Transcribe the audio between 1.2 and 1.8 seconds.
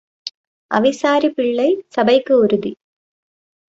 பிள்ளை